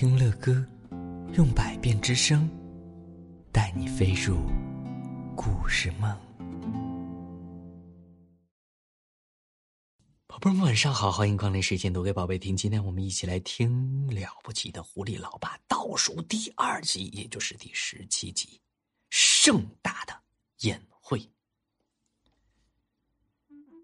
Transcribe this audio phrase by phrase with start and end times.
[0.00, 0.64] 听乐歌，
[1.34, 2.48] 用百变之声，
[3.52, 4.36] 带你飞入
[5.34, 6.16] 故事梦。
[10.28, 12.56] 宝贝们，晚上好，欢迎光临睡前读给宝贝听。
[12.56, 18.60] 今天我们一起来听《了不起的狐狸老爸》倒数第二集，也就是第十七集，
[19.10, 20.16] 盛大的
[20.60, 21.20] 宴会。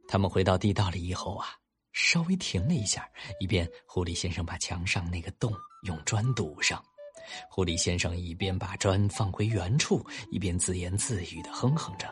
[0.07, 1.49] 他们回到地道里以后啊。
[1.97, 3.09] 稍微停了一下，
[3.39, 5.53] 一边狐狸先生把墙上那个洞
[5.85, 6.83] 用砖堵上。
[7.49, 12.07] 狐狸先生一边把砖放回原处，一边自言自语的哼哼着：“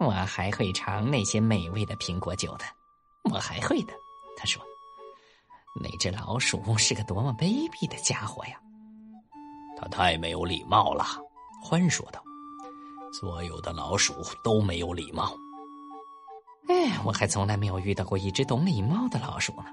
[0.00, 2.64] 我还会尝那些美味的苹果酒的，
[3.30, 3.92] 我还会的。”
[4.38, 4.62] 他说
[5.82, 8.58] ：“那只老鼠是个多么卑鄙的家伙呀！”
[9.76, 11.04] 他太没有礼貌了，
[11.62, 12.22] 欢说道
[13.12, 15.36] ：“所有的老鼠都没有礼貌。”
[16.68, 19.66] 哎，我还从来没有遇到过一只懂礼貌的老鼠呢，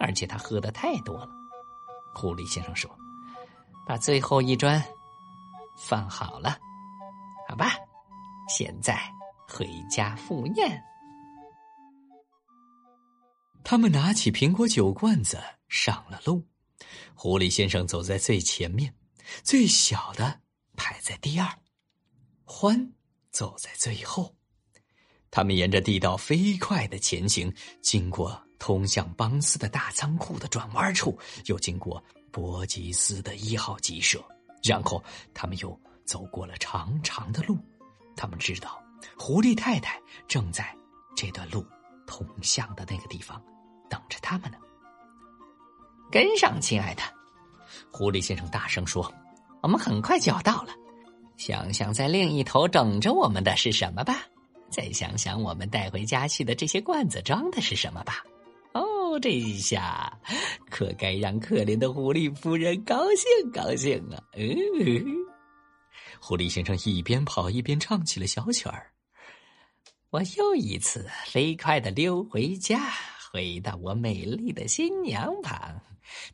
[0.00, 1.28] 而且它喝的太多了。
[2.18, 2.90] 狐狸先生说
[3.86, 4.82] ：“把最后一砖
[5.78, 6.58] 放好了，
[7.48, 7.70] 好吧，
[8.48, 9.00] 现在
[9.46, 10.82] 回家赴宴。”
[13.62, 16.44] 他们拿起苹果酒罐子上了路。
[17.14, 18.92] 狐狸先生走在最前面，
[19.44, 20.40] 最小的
[20.76, 21.48] 排在第二，
[22.44, 22.92] 欢
[23.30, 24.34] 走在最后。
[25.30, 34.22] 他们沿着地道飞快的前行，经过通向邦斯的大仓库的转弯处，又经过伯吉斯的一号鸡舍，
[34.62, 37.56] 然后他们又走过了长长的路。
[38.16, 38.82] 他们知道，
[39.16, 40.76] 狐狸太太正在
[41.16, 41.64] 这段路
[42.06, 43.40] 通向的那个地方
[43.88, 44.58] 等着他们呢。
[46.10, 47.02] 跟上，亲爱的，
[47.92, 49.12] 狐狸先生大声说
[49.62, 50.72] ：“我们很快就要到了。
[51.36, 54.26] 想想在另一头等着我们的是什么吧。”
[54.70, 58.22] 再想想我们带回家去的这些罐子装的是什么吧。
[59.18, 60.12] 这一下
[60.70, 64.22] 可该让可怜的狐狸夫人高兴高兴了。
[64.36, 64.46] 嗯，
[66.20, 68.92] 狐狸先生一边跑一边唱起了小曲儿。
[70.10, 72.92] 我又一次飞快的溜回家，
[73.30, 75.80] 回到我美丽的新娘旁。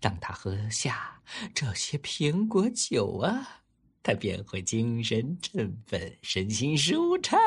[0.00, 1.20] 当她喝下
[1.52, 3.62] 这些苹果酒啊，
[4.02, 7.38] 她便会精神振奋，身心舒畅。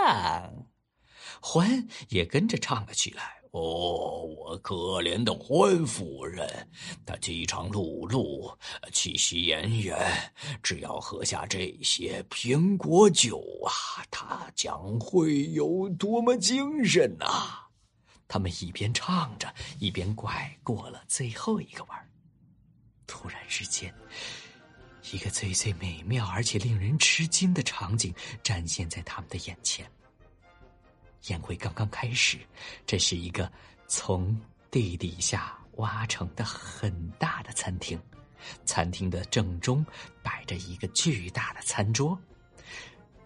[1.42, 3.37] 欢也跟着唱了起来。
[3.52, 6.68] 哦，我可怜的欢夫人，
[7.06, 8.56] 她饥肠辘辘，
[8.92, 9.98] 气息奄奄。
[10.62, 17.64] 只要喝下这些苹果酒啊，她将会有多么精神呐！
[18.28, 22.12] 他们一边唱着，一边拐过了最后一个弯
[23.08, 23.94] 突然之间，
[25.14, 28.14] 一个最最美妙而且令人吃惊的场景
[28.44, 29.90] 展现在他们的眼前。
[31.26, 32.40] 宴会刚刚开始，
[32.86, 33.52] 这是一个
[33.88, 34.40] 从
[34.72, 38.00] 地底下挖成的很大的餐厅。
[38.66, 39.86] 餐厅的正中
[40.22, 42.18] 摆着一个巨大的餐桌，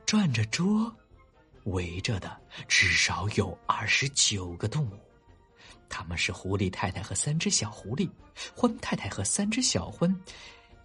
[0.05, 0.91] 转着桌，
[1.65, 4.99] 围着的至少有二十九个动物。
[5.89, 8.09] 他们是狐狸太太和三只小狐狸，
[8.55, 10.15] 獾太太和三只小獾，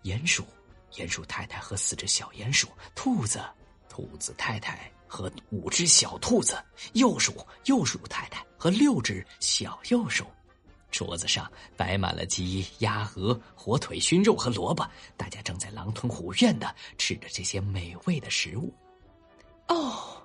[0.03, 0.45] 鼹鼠，
[0.91, 3.41] 鼹鼠太太和四只小鼹鼠，兔子，
[3.89, 4.91] 兔子太太。
[5.07, 6.63] 和五只小兔子，
[6.95, 7.33] 幼鼠，
[7.65, 10.25] 幼鼠太太和六只小幼鼠，
[10.91, 18.73] 桌子上摆满了鸡、鸭、鹅、火腿、熏肉和萝卜，大家正在狼吞虎咽的吃着这些美味的食物。
[19.69, 20.23] 哦，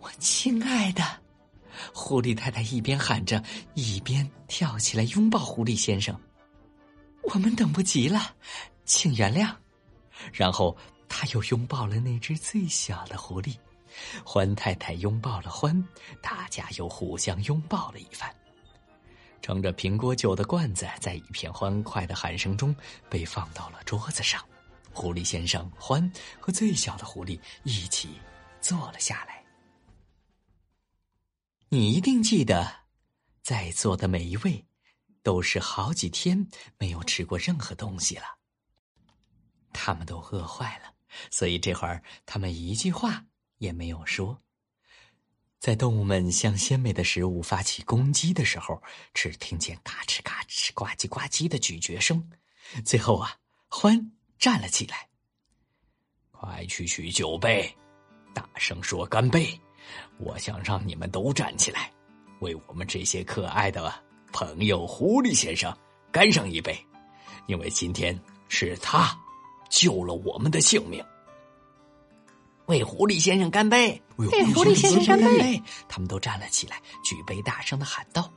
[0.00, 1.02] 我亲爱的，
[1.92, 3.42] 狐狸太太一边喊着，
[3.74, 6.18] 一边跳起来拥抱狐狸先生。
[7.24, 8.34] 我们等不及了，
[8.84, 9.52] 请原谅。
[10.32, 10.76] 然后
[11.08, 13.54] 他又拥抱了那只最小的狐狸。
[14.24, 15.86] 欢太太拥抱了欢，
[16.22, 18.34] 大家又互相拥抱了一番。
[19.42, 22.74] 盛着苹果酒的罐子在一片欢快的喊声中
[23.08, 24.44] 被放到了桌子上。
[24.92, 28.18] 狐狸先生、欢和最小的狐狸一起
[28.60, 29.44] 坐了下来。
[31.68, 32.66] 你一定记得，
[33.42, 34.66] 在座的每一位
[35.22, 38.24] 都是好几天没有吃过任何东西了。
[39.72, 40.92] 他们都饿坏了，
[41.30, 43.26] 所以这会儿他们一句话。
[43.58, 44.40] 也没有说，
[45.58, 48.82] 在动物们向鲜美的食物发起攻击的时候，
[49.14, 52.30] 只听见嘎吱嘎吱、呱唧呱唧的咀嚼声。
[52.84, 53.36] 最后啊，
[53.68, 55.08] 欢站了起来，
[56.30, 57.74] 快去取酒杯，
[58.34, 59.58] 大声说干杯！
[60.18, 61.90] 我想让你们都站起来，
[62.40, 63.92] 为我们这些可爱的
[64.32, 65.74] 朋友狐狸先生
[66.12, 66.76] 干上一杯，
[67.46, 68.18] 因为今天
[68.48, 69.16] 是他
[69.70, 71.04] 救了我们的性命。
[72.66, 74.00] 为狐狸先生干杯！
[74.16, 75.62] 为狐狸先生干杯！
[75.88, 78.30] 他们都站了起来，举杯大声的喊道。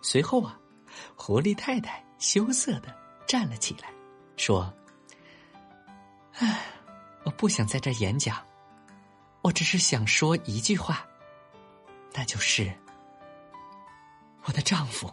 [0.00, 0.58] 随后啊，
[1.16, 2.94] 狐狸太太羞涩的
[3.26, 3.90] 站了起来。
[4.36, 4.72] 说
[6.38, 6.66] ：“唉，
[7.24, 8.44] 我不想在这演讲，
[9.42, 11.04] 我只是想说一句话，
[12.12, 12.72] 那就是
[14.44, 15.12] 我的丈夫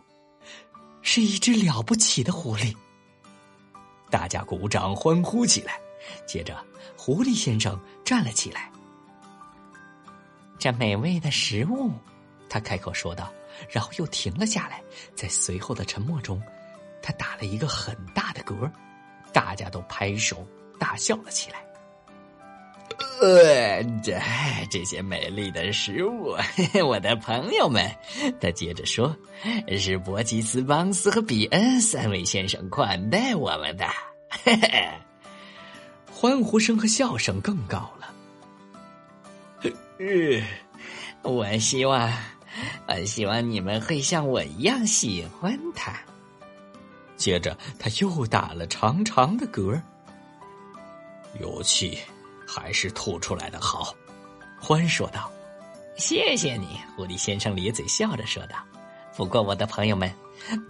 [1.01, 2.75] 是一只了不起的狐狸。”
[4.11, 5.79] 大家鼓掌欢呼起来。
[6.25, 6.57] 接着，
[6.97, 8.69] 狐狸先生站了起来。
[10.59, 11.91] 这美味的食物，
[12.49, 13.31] 他开口说道，
[13.69, 14.81] 然后又停了下来。
[15.15, 16.41] 在随后的沉默中，
[17.01, 18.71] 他打了一个很大的嗝，
[19.33, 20.47] 大家都拍手
[20.79, 21.65] 大笑了起来。
[23.21, 24.17] 呃，这
[24.69, 26.35] 这些美丽的食物，
[26.85, 27.89] 我的朋友们，
[28.39, 29.15] 他接着说，
[29.77, 33.85] 是伯吉斯、邦斯和比恩三位先生款待我们的。
[34.29, 34.89] 嘿嘿。
[36.23, 38.13] 欢呼声和笑声更高了。
[39.99, 40.41] 嗯，
[41.21, 42.09] 我希望，
[42.87, 45.93] 我希望你们会像我一样喜欢他。
[47.17, 49.77] 接着，他又打了长长的嗝。
[51.41, 51.99] 有气，
[52.47, 53.93] 还是吐出来的好。
[54.61, 55.29] 欢说道
[55.99, 58.55] ：“谢谢你，狐狸先生咧嘴笑着说道。
[59.17, 60.09] 不过，我的朋友们，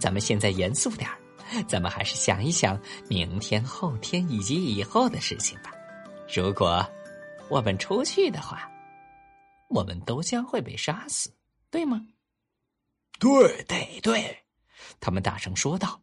[0.00, 1.16] 咱们现在严肃点儿。”
[1.68, 5.70] 咱们还是想一想明天、后天以及以后的事情吧。
[6.34, 6.86] 如果
[7.48, 8.70] 我们出去的话，
[9.68, 11.32] 我们都将会被杀死，
[11.70, 12.06] 对吗？
[13.18, 14.44] 对对对，
[15.00, 16.02] 他们大声说道：“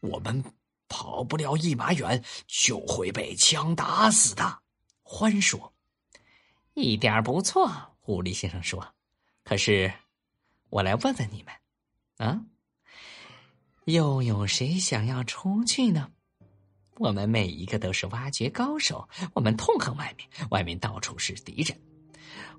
[0.00, 0.44] 我们
[0.88, 4.60] 跑不了一码远，就会被枪打死的。”
[5.02, 5.72] 欢说
[6.74, 7.70] ：“一点不错。”
[8.00, 8.94] 狐狸先生说
[9.42, 9.92] ：“可是，
[10.68, 12.40] 我来问问你们，啊？”
[13.86, 16.10] 又有谁想要出去呢？
[16.98, 21.80] 我们每一个都是挖掘高手，我们痛恨外面，外面到处是敌人。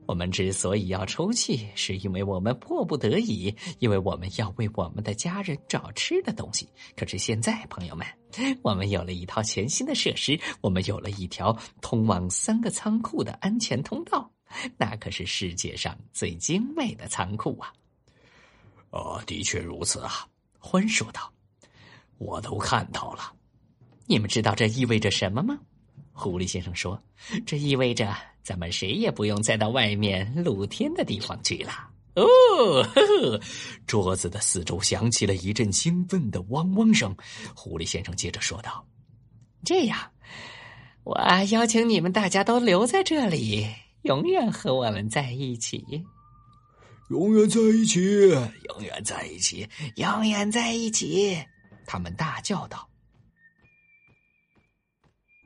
[0.05, 6.65] 我们之所以要出去，是因为我们迫不得已，因为我们要为我们的家人找吃的东西。
[6.95, 8.07] 可是现在，朋友们，
[8.61, 11.51] 我们有了一套全新的设施，我们有了一条
[11.81, 14.31] 通往三个仓库的安全通道，
[14.77, 17.73] 那可是世界上最精美的仓库啊！
[18.91, 20.25] 哦，的确如此啊。
[20.59, 21.31] 欢说道
[22.17, 23.33] ：“我都看到了，
[24.05, 25.57] 你们知道这意味着什么吗？”
[26.13, 27.01] 狐狸先生说
[27.45, 31.71] ：“这意味着咱们谁也不用再到外面露天的地方去了。”
[32.17, 33.41] 哦，呵呵，
[33.85, 37.15] 桌子的四周响起了一阵兴奋的汪汪声。
[37.55, 38.83] 狐狸先生接着说道
[39.63, 39.99] ：“这样，
[41.03, 41.15] 我
[41.51, 43.67] 邀请你们大家都留在这里，
[44.01, 46.03] 永远和我们在一起。”
[47.09, 48.01] 永远在一起，
[48.69, 51.41] 永远在一起，永远在一起！
[51.85, 52.89] 他们大叫道：“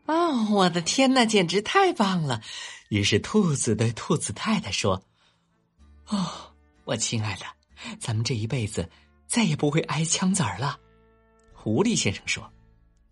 [0.08, 2.42] 哦，我的天哪，简直太棒了！”
[2.90, 5.04] 于是兔子对兔子太太说
[6.10, 6.52] ：“哦，
[6.84, 7.46] 我亲爱的，
[8.00, 8.90] 咱们这一辈子
[9.28, 10.80] 再也不会挨枪子儿了。”
[11.54, 12.52] 狐狸先生说：“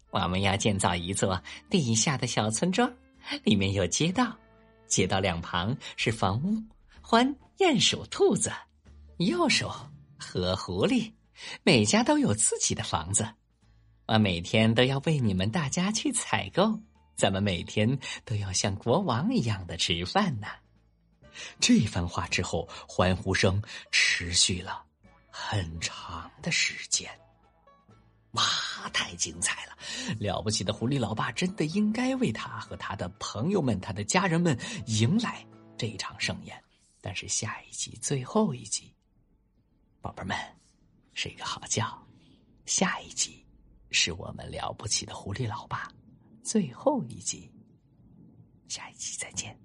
[0.10, 2.92] 我们要建造一座地下的小村庄，
[3.44, 4.36] 里面有街道，
[4.88, 6.60] 街道两旁是房屋。”
[7.10, 8.52] 獾、鼹鼠、兔子，
[9.18, 9.74] 右手
[10.20, 11.12] 和狐狸，
[11.64, 13.28] 每家都有自己的房子。
[14.06, 16.80] 我每天都要为你们大家去采购，
[17.16, 20.46] 咱们每天都要像国王一样的吃饭呢。
[21.60, 23.60] 这番话之后，欢呼声
[23.90, 24.84] 持续了
[25.32, 27.10] 很长的时间。
[28.34, 28.44] 哇，
[28.94, 29.76] 太精彩了！
[30.20, 34.56] 了不起的狐狸老爸真的应该为他和他的朋友们、他的家人们
[34.86, 35.44] 迎来
[35.76, 36.56] 这场盛宴。
[37.02, 38.94] 但是下一集最后一集，
[40.02, 40.36] 宝贝们，
[41.14, 41.98] 睡个好觉。
[42.66, 43.46] 下一集
[43.90, 45.92] 是我们了不起的狐狸老爸
[46.44, 47.50] 最后一集。
[48.68, 49.58] 下一集再见。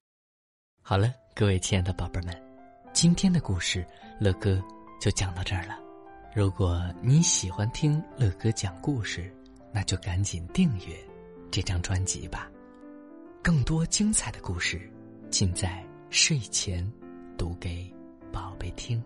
[0.81, 2.35] 好了，各位亲爱的宝贝们，
[2.93, 3.87] 今天的故事
[4.21, 4.62] 乐哥
[5.00, 5.79] 就讲到这儿了。
[6.35, 9.35] 如果你喜欢听乐哥讲故事，
[9.73, 10.97] 那就赶紧订阅
[11.50, 12.50] 这张专辑吧。
[13.43, 14.91] 更多精彩的故事
[15.31, 16.91] 尽在睡前。
[17.37, 17.91] 读给
[18.33, 19.03] 宝贝听。